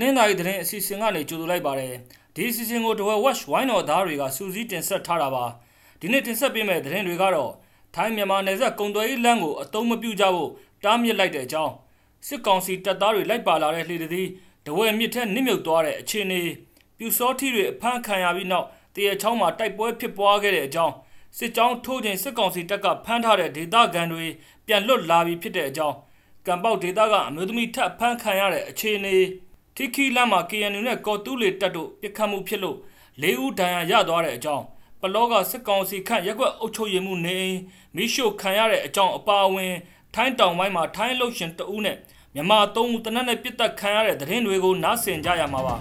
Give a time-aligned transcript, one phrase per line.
[0.00, 1.94] နင်္သာရီသတင်းအစီအစဉ်ကနေကြိုဆိုလိုက်ပါတယ်
[2.34, 5.44] ဒီအစီအစဉ်ကိုတဝက် watch ဝိုင်းတော်သားတွေကစူးစီးတင်ဆက်ထားတာပါ
[6.00, 7.52] ဒီနေ့တင်ဆက်ပေးမယ့်သတင်းတွေကတော့
[7.94, 10.50] ထိုင်းမြန်မာနယ်စပ်ကုံသွယ်ရေးလမ်းကိုအတုံးမပြုကြဖို့
[10.84, 11.72] တားမြစ်လိုက်တဲ့အကြောင်း
[12.26, 14.28] စစ်ကောင်စီတပ်သားတွေလိုက်ပါလာတဲ့လှေသည်
[14.66, 16.40] တဝဲမြစ်ထက်နစ်မြုပ်သွားတဲ့အခြေအနေ
[16.98, 20.94] ပြူစောထီတွေအဖမ်းခံရပြီးနောက်တရချောင်းမှာတိုက်ပွဲဖြစ်ပွားခဲ့တဲ့အကြောင်း
[21.38, 24.26] စစ်ကြောင်းထိုးခြင်းစစ်ကောင်စီတပ်ကဖမ်းထားတဲ့ဒေသခံတွေ
[24.66, 25.96] ပြန်လွတ်လာပြီးဖြစ်တဲ့အကြောင်း
[26.46, 29.16] ကံပေါက်ဒေသကအမျိုးသမီးထပ်ဖမ်းခံရတဲ့အခြေအနေ
[29.80, 32.76] ထိခီလမ်းမှာ KNU နဲ့ကော်တူးလေတပ်တို့ပြစ်ခတ်မှုဖြစ်လို့
[33.22, 34.64] ၄ဦးဒဏ်ရာရသွားတဲ့အကြောင်း
[35.00, 37.38] ပလောကစစ်ကောင်စီခန့်ရက်ွက်အုပ်ချုပ်ရေးမှုနေ
[37.96, 39.74] မိရှို့ခံရတဲ့အကြောင်းအပါအဝင်
[40.14, 41.96] ထိုင်းတောင်ပိုင်းမှာထိုင်းလှုပ်ရှင်တဦးနဲ့
[42.34, 45.76] မြန်မာသုံးဦးတနက်နဲ့ပြစ်တက်ခံရတဲ့သတင်းတွေကိုနားဆင်ကြရမှာပါ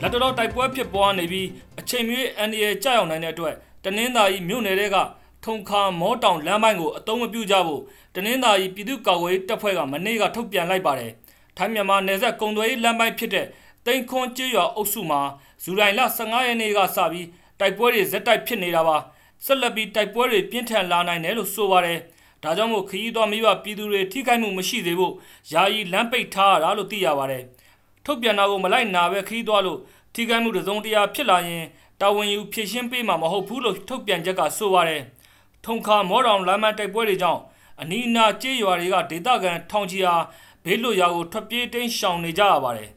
[0.00, 1.48] လက်တော်တိုက်ပွဲဖြစ်ပွားနေပြီး
[1.80, 4.96] အချိန်မီအန်ဒီရဲ့ကြောက်ရောက်နိုင်တဲ့အတွက်တနင်္သာရီမြို့နယ်တွေက
[5.44, 7.82] ထုံခါမောတောင်လမ်းပိုင်းကိုအတုံးမပြုကြဖို့
[8.14, 11.12] တနင်္သာရီပြည်သူ့ကာကွယ်ရေးတပ်ဖွဲ့ကမနေ့ကထုတ်ပြန်လိုက်ပါတယ်။
[11.56, 13.46] ထိုင်းမြန်မာနယ်စပ်ကုံသွေးလမ်းပိုင်းဖြစ်တဲ့
[13.86, 15.20] တိန်ခွန်ကျေးရွာအုပ်စုမှာ
[15.62, 17.26] ဇူလိုင်လ15ရက်နေ့ကစပြီး
[17.60, 18.96] တိုက်ပွဲတွေဇက်တိုက်ဖြစ်နေတာပါ။
[19.44, 21.98] ဆက်လက်ပြီးတိုက်ပွဲတွေပြင်းထန်လာနိုင်တယ်လို့ဆိုပါတယ်။
[22.42, 25.14] ဒါကြောင့်မို့ခရီးသွားမိဘပြည်သူတွေထိခိုက်မှုမရှိသေးဖို့
[25.52, 27.42] ယာယီလမ်းပိတ်ထားရတာလို့သိရပါတယ်။
[28.04, 29.78] ထုတ်ပြန်တာကိုမလိုက်နာပဲခရီးသွားလို့
[30.14, 31.64] ထိခိုက်မှုတစုံတရာဖြစ်လာရင်
[32.00, 35.02] တာဝန်ယူဖြည့်ရှင်းပေးမှာမဟုတ်ဘူးလို့ထုတ်ပြန်ချက်ကဆိုပါတယ်။
[35.64, 37.40] ထုံခါမောတောင်လမ်းမတိုက်ပွဲတွေကြောင့်
[37.80, 40.16] အနီးအနားကျေးရွာတွေကဒေသခံထောင်ချီဟာ
[40.64, 42.90] ဘေးလွတ်ရာကိုထွက်ပြေးတိမ်းရှောင်နေကြရပါတယ်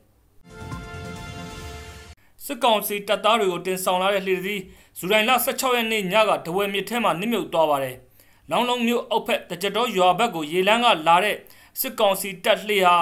[2.46, 4.62] စစ်ကောင်စီတပ်သားတွေကိုတင်ဆောင်လာတဲ့လှေသည်
[4.98, 7.96] ဇူလိုင်လ16ရက်နေ့ညကတဝဲမြစ်ထဲမှာနစ်မြုပ်သွားပါတယ်။
[8.50, 11.36] လောင်းလုံးမြို့အောက်ဖက်တကြတော်ရွာဘက်ကိုရေလန်းကလာတဲ့
[11.80, 12.96] စစ်ကောင်စီတပ်လှေဟာ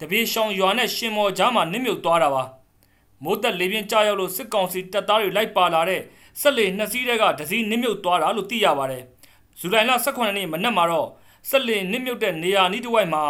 [0.00, 2.42] တပြေရှောင်ရွာနဲ့ရှင်မော်ကြားမှာနစ်မြုပ်သွားတာပါ။
[3.22, 6.00] မိုးတက်လေပြင်းကြားရောက်လို့စစ်ကောင်စီတပ်သားတွေလိုက်ပါလာတဲ့
[6.40, 9.02] ဆက်လေနှစ်စီးတွေကဒစီနစ်မြုပ်သွားတာလို့သိရပါတယ်။
[9.58, 11.08] ဇူလိုင်လ18ရက်နေ့မနက်မှာတော့
[11.48, 13.24] ဆက်လေနစ်မြုပ်တဲ့နေရာနီးတစ်ဝိုက်မှာ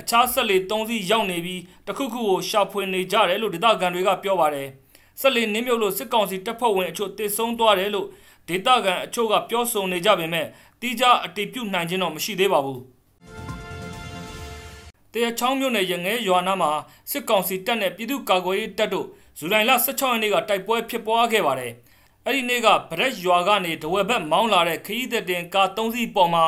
[0.00, 4.68] အခြားဆက်လေ3စီးရောက်နေပြီးတခုခုကိုရှာဖွေနေကြတယ်လို့ဒေသခံတွေကပြောပါတယ်။
[5.20, 8.06] ဆက်လေနစ်မြုပ်လို့စစ်ကောင်စီတပ်ဖွဲ့ဝင်အချို့တေဆုံးသွားတယ်လို့
[8.48, 10.46] ဒေသခံအချို့ကပြောဆိုနေကြပေမဲ့
[10.80, 12.80] တိကျအတည်ပြုနိုင်ခြင်းတော့မရှိသေးပါဘူး။
[15.12, 16.70] တရားချောင်းမြို့နယ်ရငဲရွာနာမှာ
[17.10, 19.06] စစ်ကောင်စီတပ်နဲ့ပြည်သူ့ကာကွယ်ရေးတပ်တို့
[19.38, 21.72] ဇူလိုင်လ16ရက်နေ့ကတိုက်ပွဲဖြစ်ပွားခဲ့ပါတယ်။
[22.26, 26.44] အဲ့ဒီနေ့ကဗရက်ရွာကနေဒဝဲဘက်မောင်းလာတဲ့ခရီးသက်တင်ကား၃စီးပေါ်မှာ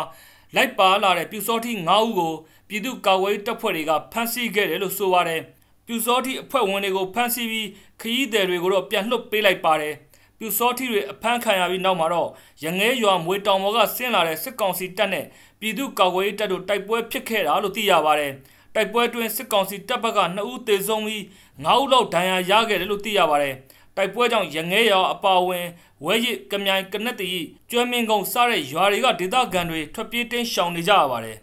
[0.54, 2.32] လိုက်ပါလာတဲ့ပြူစောတိ၅ဦးကို
[2.68, 5.40] ပြည်သူ့ကာကွယ်တပ်ဖွဲ့တွေကဖမ်းဆီးခဲ့တယ်လို့ဆိုပါတယ်။
[5.86, 7.68] ပြူစောတိအဖွဲ့ဝင်တွေကိုဖမ်းဆီးပြီး
[8.00, 9.94] ခရီးသည်တွေကိုတော့ပြန်လွှတ်ပေးလိုက်ပါတယ်။
[10.38, 12.28] ပြူစောတိတွေအဖမ်းခံရပြီးနောက်မှာတော့
[12.64, 15.26] ရငဲရွာမွေတောင်ပေါ်ကဆင်းလာတဲ့စစ်ကောင်စီတပ်နဲ့
[15.60, 18.32] ပြည်သူ့ကာကွယ်တပ်တို့တိုက်ပွဲဖြစ်ခဲ့တာလို့သိရပါတယ်။
[18.74, 21.22] တိုက်ပွဲတွင်စစ်ကောင်စီတပ်ဘက်က2ဦးသေဆုံးပြီး
[21.64, 23.54] 9ဦးလောက်ဒဏ်ရာရခဲ့တယ်လို့သိရပါတယ်။
[23.96, 25.66] တိုက်ပွဲကြောင့်ရငဲရွာအပါဝင်
[26.04, 27.30] ဝဲရစ်ကမြိုင်ကနက်တီ
[27.70, 31.38] ကျွဲမင်းကုန်းစတဲ့ရွာတွေကဒေသခံတွေထွက်ပြေးတင်းရှောင်နေကြရပါတယ်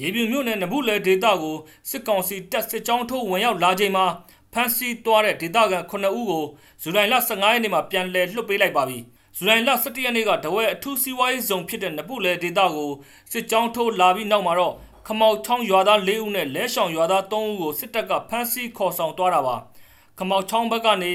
[0.00, 1.56] ရေပြူမြို့နယ်နဘူးလေဒေသကို
[1.90, 4.06] စစ်ကောင်စီတပ်စစ်ကြောင်းထိုးဝင်ရောက်လာချိန်မှာ
[4.52, 6.44] ဖမ်းဆီးသွားတဲ့ဒေသခံ9ဦးကို
[6.82, 8.98] ဇူလိုင်လ15ရက်နေ့မှာပြန်လည်လွှတ်ပေးလိုက်ပါပြီ
[9.36, 12.90] ဇူလိုင်လ17ရက်နေ့ကတဝဲအထူးစီးပွားရေးဇုံဖြစ်တဲ့နဘူးလေဒေသကို
[13.32, 14.74] စစ်ကြောင်းထိုးလာပြီးနောက်မှာတော့
[15.06, 19.56] ခမောက်ချောင်းရွာသား၄ဦးနဲ့လဲရှောင်ရွာသား၃ဦးကိုစစ်တပ်ကဖမ်းဆီးခေါ်ဆောင်သွားတာပါ။
[20.18, 21.12] ခမောက်ချောင်းဘက်ကနေ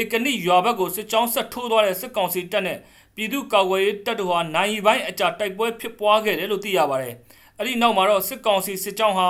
[0.00, 2.78] ဧကနိရွာဘက်ကိုစစ်ကြောင်းဆက်ထိုးသွားတဲ့စစ်ကောင်စီတပ်နဲ့
[3.14, 7.14] ပြည်သူ့ကာကွယ်ရေးတပ်တို့ဟာနိုင်ပိုင်းအကြတိုက်ပွဲဖြစ်ပွားခဲ့တယ်လို့သိရပါတယ်။
[7.58, 9.28] အဲ့ဒီနောက်မှာတော့စစ်ကောင်စီစစ်ကြောင်းဟာ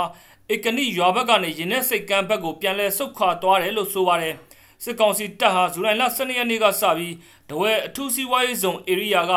[0.55, 4.35] ဧကနိရွာဘက်ကနေရင်းနဲ့စိတ်ကမ်းဘက်ကိုပြန်လဲဆုတ်ခွာသွားတယ်လို့ဆိုပါတယ်။
[4.85, 7.15] စစ်ကောင်စီတပ်ဟာဇူလိုင်လ12ရက်နေ့ကစပြီး
[7.51, 9.33] တဝဲအထူးစီးပွားရေးဇုံဧရိယာက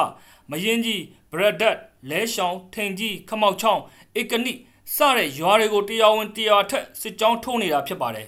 [0.52, 1.78] မရင်ကြီးဘရဒတ်
[2.09, 3.81] လဲရှောင်းထိန်ကြီးခမောက်ချောင်း
[4.19, 4.53] ဧကနိ
[4.96, 8.28] စတဲ့ရွာတွေကိုတရားဝင်တရားထက်စစ်ကြောင်းထိုးနေတာဖြစ်ပါတယ်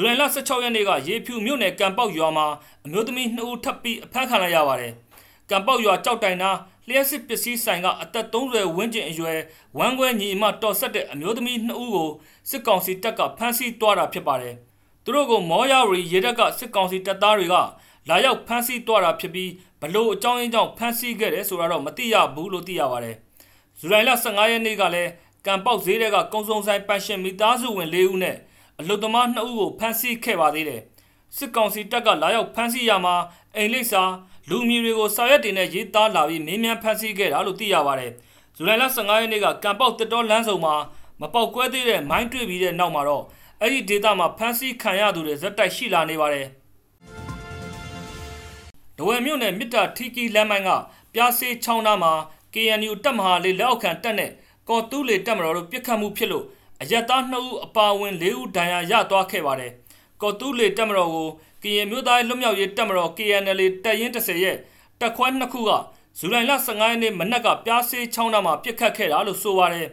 [0.00, 2.46] ဇူလိုင်လ16ရက်နေ့ကရေဖြူမြို့နယ်ကံပေါက်ရွာမှာ
[2.84, 4.92] အမျိုးသမီး2ဦးထပ်ပြီးအဖမ်းခံလိုက်ရပါတယ်။
[5.50, 6.50] ကံပေါက်ရွာကြောက်တိုင်နာ
[6.88, 9.38] လျှက်စစ်ပစ္စည်းဆိုင်ကအသက်30ဝန်းကျင်အရွယ်
[9.78, 12.10] ဝမ်းခွဲညီအမတော်ဆက်တဲ့အမျိုးသမီး2ဦးကို
[12.50, 14.54] စစ်ကောင်စီတပ်ကဖမ်းဆီးသွားတာဖြစ်ပါတယ်။
[15.04, 17.54] သူတို့ကိုမောရရီရေတပ်ကစစ်ကောင်စီတပ်သားတွေက
[18.08, 23.16] လာရောက်ဖမ်းဆီးသွားတာဖြစ်ပြီးဘလို့အကြောင်းရင်းကြောင့်ဖမ်းဆီးခဲ့တယ်ဆိုတာတော့မသိရဘူးလို့သိရပါတယ်။
[23.78, 25.10] ဇူလိုင်လ15ရက်နေ့ကလည်း
[25.46, 28.36] ကံပေါက်ဈေးတွေကကုံစုံဆိုင်ပန်ရှင်မိသားစုဝင်၄ဦးနဲ့
[28.80, 30.82] အလုသမား2ဦးကိုဖမ်းဆီးခဲ့ပါသေးတယ်
[31.36, 33.14] စစ်ကောင်စီတပ်ကလာရောက်ဖမ်းဆီးရမှာ
[33.56, 34.02] အိမ်လိပ်စာ
[34.48, 38.12] လူမျိုးတွေကိုစာရွက်တင်နဲ့ရေးသားလာပြီးမင်းမြန်ဖမ်းဆီးခဲ့တာလို့သိရပါတယ်
[38.56, 40.74] ဇူလိုင်လ15ရက်နေ့ကကံပေါက်တက်တော်လမ်းဆောင်မှာ
[41.20, 43.24] မပေါက်ကွဲသေးတဲ့မိုင်းတွေ့ပြီးတဲ့နောက်မှာတော့
[43.60, 46.46] အဲ့ဒီဒေသမှာဖမ်းဆီးခံရသူတွေဇက်တိုက်ရှိလာနေပါတယ်
[48.96, 50.70] ဒဝဲမြို့နယ်မြစ်တာထီကီလမ်းမိုင်းက
[51.14, 52.12] ပြားစေးချောင်းသားမှာ
[52.54, 54.30] KNU တပ်မဟာလေးလက်အောက်ခံတပ်နဲ့
[54.68, 56.46] ကော်တူးလေတပ်မတော်တို့ပြစ်ခတ်မှုဖြစ်လို့
[56.82, 59.72] အရက်သား2ဦးအပါအဝင်4ဦးဒဏ်ရာရသွားခဲ့ပါတယ်။
[60.22, 61.28] ကော်တူးလေတက်မတော်ကို
[61.62, 64.56] ကရင်မျိုးသားလွတ်မြောက်ရေးတက်မတော် KNL တပ်ရင်း30ရဲ့
[65.00, 65.78] တက်ခွဲနှစ်ခုကဇ
[66.18, 69.88] ဇူလိုင်လ15ရက်နေ့မနက်ကပြားစေးချောင်းသားမှာပြစ်ခတ်ခဲ့တာလို့ဆိုပါတယ်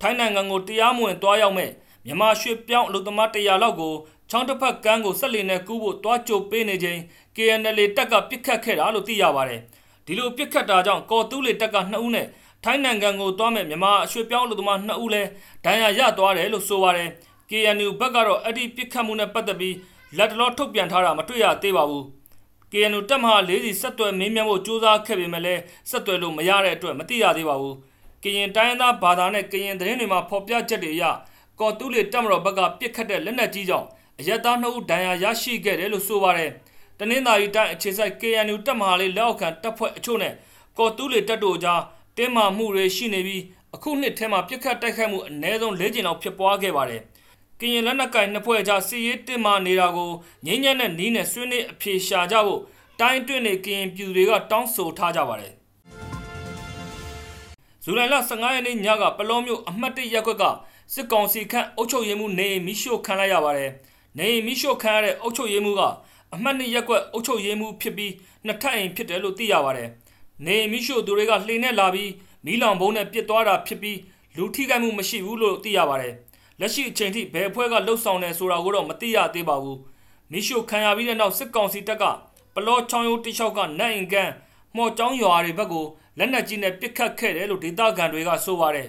[0.00, 1.70] ထိုင်းနိုင်ငံကိုတရားမဝင်တွားရောက်မဲ့
[2.04, 3.94] မြန်မာရွှေပြောင်းအလုပ်သမား100လောက်ကို
[4.30, 6.98] ချောင်းတစ်ဖက်ကန်းကိုဆက်လီနဲ့ကူးဖို့တွားကြိုပေးနေချိန်
[7.36, 9.60] KNL တက်ကပြစ်ခတ်ခဲ့တာလို့သိရပါတယ်
[10.06, 12.26] ဒီလိုပြစ်ခတ်တာကြောင့်ကော်တူးလေတက်က2ဦးနဲ့
[12.64, 15.28] ထိုင်းနိုင်ငံကိုတွားမဲ့မြန်မာရွှေပြောင်းအလုပ်သမား2ဦးလည်း
[15.64, 17.08] ဒဏ်ရာရသွားတယ်လို့ဆိုပါတယ်
[17.50, 19.76] KNU ဘက်ကတော့အဲ့ဒီပြစ်ခတ်မှုနဲ့ပတ်သက်ပြီး
[20.16, 22.04] လက်တလောထုတ်ပြန်ထားတာမတွေ့ရသေးပါဘူး
[22.72, 25.60] KNU တက်မဟာ၄စီဆက်သွယ်မင်းမြတ်ဖို့ကြိုးစားခဲ့ပေမဲ့လည်း
[25.90, 27.74] ဆက်သွယ်လို့မရတဲ့အတွက်မသိရသေးပါဘူး။
[28.22, 31.04] ကရင်တိုင်းသားဘာသာနဲ့ကရင်သတင်းတွေမှာဖော်ပြချက်တွေအရ
[31.60, 33.86] ကော်တူးလေတက်မတော်ဘက်ကပြစ်ခတ်တဲ့လက်နက်ကြီးကြောင့်
[34.20, 36.50] အရက်သားနှုတ်ဒဏ်ရာရရှိခဲ့တယ်လို့ဆိုပါတယ်။
[36.98, 40.34] တနင်္သာရီတိုင်းအခြေစိုက် KNU တက်မဟာလေးလက်အောက်ခံတပ်ဖွဲ့အချို့နဲ့
[40.78, 41.80] ကော်တူးလေတက်တို့ကြား
[42.18, 43.42] တင်းမာမှုတွေရှိနေပြီး
[43.74, 47.02] အခုနှစ်ထဲမှာပြစ်ခတ်တိုက်ခိုက်မှုအ ਨੇ ဆုံး၄ကြိမ်လောက်ဖြစ်ပွားခဲ့ပါတယ်။
[47.60, 50.10] ကရင်လက်နက်ကင်နှစ်ဖွဲ့ကြားစီရေးတင်မာနေတာကို
[50.46, 52.60] ငင်းညံ့တဲ့နီးနဲ့ဆွေးနွေးအပြေရှာကြဖို့
[53.00, 55.52] တိုင်းတွင်းနေကရင်ပြည်တွေကတောင်းဆိုထားကြပါတယ်။
[57.84, 60.44] ဇူလိုင်လ15ရက်နေ့ညကပလောမျိုးအမှတ်၁ရက်ကွက်က
[60.94, 63.70] စစ်ကောင်စီခန့်အုပ်ချုပ်ရေးမှူးနေမီရှို့ခံလိုက်ရပါတယ်။
[64.18, 65.82] နေမီရှို့ခံရတဲ့အုပ်ချုပ်ရေးမှူးက
[66.34, 68.12] အမှတ်၂ရက်ကွက်အုပ်ချုပ်ရေးမှူးဖြစ်ပြီး
[68.46, 69.88] နှစ်ထပ်အိမ်ဖြစ်တယ်လို့သိရပါတယ်။
[70.46, 72.12] နေမီရှို့သူတွေကလှေနဲ့လာပြီး
[72.44, 73.98] မီးလောင်ဘုံနဲ့ပစ်သွားတာဖြစ်ပြီး
[74.36, 76.14] လူထိခိုက်မှုမရှိဘူးလို့သိရပါတယ်။
[76.60, 79.78] လက်ရှိအချိန်ထိဘယ်အဖွဲ့ကလှုပ်ဆောင်နေဆိုတာကိုတော့မသိရသေးပါဘူး။
[80.30, 82.04] မီးရှို့ခံရပြီးတဲ့နောက်စစ်ကောင်စီတပ်က
[82.54, 84.30] ပလောချောင်းရိုးတိလျှောက်ကနတ်အင်ကန်
[84.76, 85.86] မော်ကျောင်းရွာတွေဘက်ကို
[86.18, 88.88] လက်နက်ကြီးနဲ့ပစ်ခတ်ခဲ့တယ်လို့ဒေသခံတွေကဆိုပါတယ်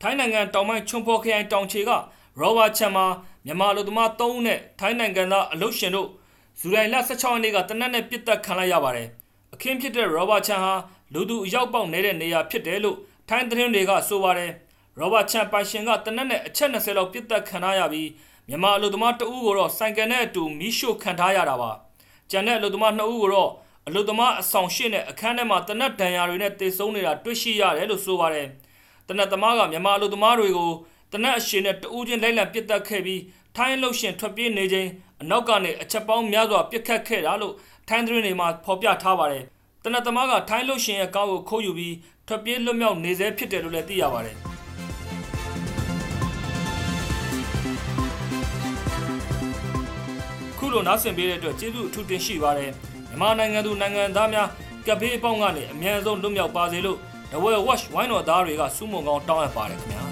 [0.00, 1.90] ထိုင်းနိုင်ငံတောင်ပိုင်းချွန်ဖော်ခရိုင်တောင်ချေက
[2.40, 3.06] ရောဘာချန်မှာ
[3.44, 6.08] မြန်မာလူသမား3ဦးနဲ့ထိုင်းနိုင်ငံသားအလုတ်ရှင်တို့
[6.64, 9.08] ဇူလိုင်လ16ရက်နေ့ကတနက်နဲ့ပြစ်တက်ခံလိုက်ရပါတယ်
[9.54, 10.74] အခင်းဖြစ်တဲ့ရောဘာချန်ဟာ
[11.14, 12.96] လူသူအရောက်ပေါက်နေတဲ့နေရာဖြစ်တယ်လို့
[13.28, 14.50] ထိုင်းသတင်းတွေကဆိုပါတယ်
[14.98, 18.08] ရောဘာချန်ပိုင်ရှင်ကတနက်နဲ့အချက်20လောက်ပြစ်တက်ခံရပြီး
[18.48, 21.70] မြန်မာအလုပ်သမား2ဦးကိုတော့စိုင်ကန်နဲ့အတူမီးရှို့ခံထားရတာပါ
[22.30, 23.50] ကျန်တဲ့အလုပ်သမား2ဦးကိုတော့
[23.86, 28.46] အလုပ်သမားအဆောင်ရှိနဲ့အခန်းထဲမှာတနက်ဒဏ်ရာတွေနဲ့တေဆုံးနေတာတွေ့ရှိရတယ်လို့ဆိုပါတယ်
[29.08, 30.72] တနက်သမားကမြန်မာအလုပ်သမားတွေကို
[31.12, 33.20] တနက်အရှင်နဲ့တူးချင်းလိုက်လံပစ်တက်ခဲ့ပြီး
[33.56, 34.88] ထိုင်းလှုပ်ရှင်ထွက်ပြေးနေချိန်
[35.22, 37.54] အနောက်ကနေအချက်ပေါင်းများစွာပစ်ခတ်ခဲ့တာလို့
[37.88, 39.44] ထိုင်းသတင်းတွေမှာဖော်ပြထားပါတယ်
[39.82, 41.96] တနက်သမားကထိုင်းလှုပ်ရှင်ရဲ့ကောင်းကိုခိုးယူပြီး
[42.26, 44.36] ထွက်ပြေးလွတ်မြောက်နေစေဖြစ်တယ်လို့လည်းသိရပါတယ်
[50.58, 52.70] ခုလိုနားဆင်ပေးတဲ့အတွက်ကျေးဇူးအထူးတင်ရှိပါတယ်
[53.08, 54.48] မြန်မာနိုင်ငံသူနိုင်ငံသားများ
[54.86, 56.98] ကပ်ဘေးအပေါင်းကနေအမြန်ဆုံးလွတ်မြောက်ပါစေလို့
[57.30, 60.11] The Well Watch ဝိုင်းတော်သားတွေကစုမုံကောင်းတောင်းအပ်ပါတယ်ခင်ဗျာ